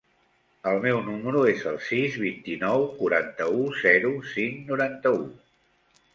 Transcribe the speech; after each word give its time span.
El 0.69 0.77
meu 0.85 1.01
número 1.09 1.43
es 1.51 1.61
el 1.71 1.77
sis, 1.87 2.17
vint-i-nou, 2.23 2.87
quaranta-u, 3.03 3.61
zero, 3.83 4.11
cinc, 4.33 4.67
noranta-u. 4.73 5.23